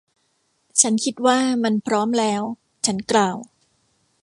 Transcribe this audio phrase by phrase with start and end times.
[0.81, 2.41] ฉันคิดว่ามันพร้อมแล้ว.
[2.85, 3.37] ฉันกล่าว